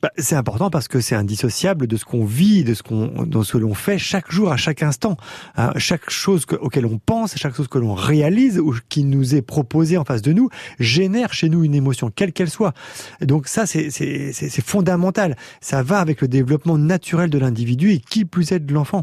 [0.00, 3.42] bah, c'est important parce que c'est indissociable de ce qu'on vit, de ce qu'on, de
[3.42, 5.16] ce que l'on fait chaque jour, à chaque instant.
[5.56, 9.34] Hein, chaque chose que, auquel on pense, chaque chose que l'on réalise ou qui nous
[9.34, 12.74] est proposée en face de nous génère chez nous une émotion, quelle qu'elle soit.
[13.22, 15.36] donc ça, c'est, c'est, c'est fondamental.
[15.60, 19.02] Ça va avec le développement naturel de l'individu et qui plus est de l'enfant.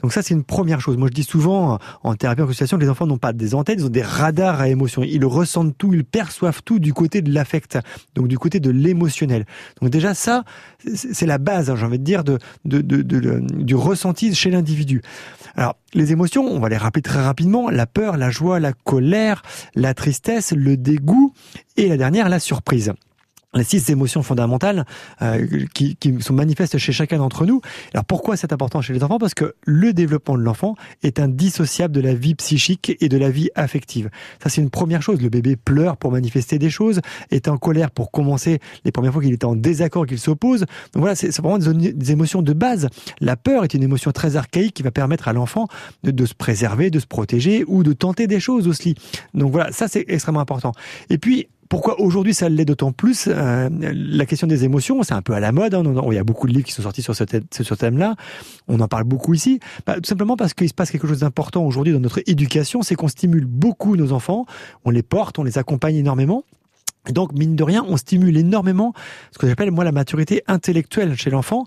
[0.00, 0.96] Donc ça, c'est une première chose.
[0.96, 3.86] Moi, je dis souvent en thérapie en consultation les enfants n'ont pas des antennes, ils
[3.86, 5.02] ont des radars à émotions.
[5.02, 7.78] Ils ressentent tout, ils perçoivent tout du côté de l'affect,
[8.14, 9.44] donc du côté de l'émotionnel.
[9.80, 10.35] Donc déjà ça
[10.94, 12.24] c'est la base, hein, j'ai envie de dire,
[12.64, 15.02] du ressenti chez l'individu.
[15.56, 19.42] Alors, les émotions, on va les rappeler très rapidement, la peur, la joie, la colère,
[19.74, 21.32] la tristesse, le dégoût
[21.76, 22.92] et la dernière, la surprise
[23.56, 24.84] les six émotions fondamentales
[25.22, 27.60] euh, qui, qui, sont manifestes chez chacun d'entre nous.
[27.94, 29.18] Alors pourquoi c'est important chez les enfants?
[29.18, 33.30] Parce que le développement de l'enfant est indissociable de la vie psychique et de la
[33.30, 34.10] vie affective.
[34.42, 35.20] Ça c'est une première chose.
[35.20, 39.22] Le bébé pleure pour manifester des choses, est en colère pour commencer les premières fois
[39.22, 40.60] qu'il est en désaccord, qu'il s'oppose.
[40.92, 42.88] Donc voilà, c'est vraiment des, émotions de base.
[43.20, 45.68] La peur est une émotion très archaïque qui va permettre à l'enfant
[46.02, 48.94] de, de se préserver, de se protéger ou de tenter des choses aussi.
[49.34, 50.72] Donc voilà, ça c'est extrêmement important.
[51.10, 55.22] Et puis pourquoi aujourd'hui ça l'est d'autant plus euh, La question des émotions, c'est un
[55.22, 55.74] peu à la mode.
[55.74, 57.24] Hein, il y a beaucoup de livres qui sont sortis sur ce,
[57.74, 58.14] thème-là.
[58.68, 59.60] On en parle beaucoup ici.
[59.86, 62.94] Bah, tout simplement parce qu'il se passe quelque chose d'important aujourd'hui dans notre éducation, c'est
[62.94, 64.46] qu'on stimule beaucoup nos enfants.
[64.84, 66.44] On les porte, on les accompagne énormément.
[67.12, 68.92] Donc, mine de rien, on stimule énormément
[69.32, 71.64] ce que j'appelle, moi, la maturité intellectuelle chez l'enfant.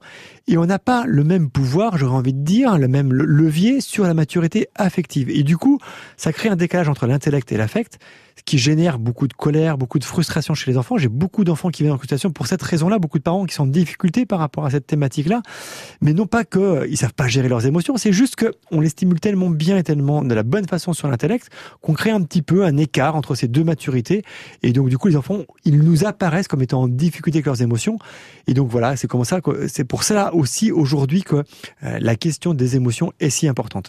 [0.47, 4.05] Et on n'a pas le même pouvoir, j'aurais envie de dire, le même levier sur
[4.05, 5.29] la maturité affective.
[5.29, 5.79] Et du coup,
[6.17, 7.99] ça crée un décalage entre l'intellect et l'affect
[8.45, 10.97] qui génère beaucoup de colère, beaucoup de frustration chez les enfants.
[10.97, 13.63] J'ai beaucoup d'enfants qui viennent en consultation pour cette raison-là, beaucoup de parents qui sont
[13.63, 15.41] en difficulté par rapport à cette thématique-là,
[16.01, 19.19] mais non pas qu'ils euh, savent pas gérer leurs émotions, c'est juste qu'on les stimule
[19.19, 21.49] tellement bien et tellement de la bonne façon sur l'intellect
[21.81, 24.23] qu'on crée un petit peu un écart entre ces deux maturités,
[24.63, 25.28] et donc du coup les enfants,
[25.65, 27.97] ils nous apparaissent comme étant en difficulté avec leurs émotions,
[28.47, 31.37] et donc voilà, c'est comme ça, c'est pour cela aussi aujourd'hui que
[31.83, 33.87] euh, la question des émotions est si importante.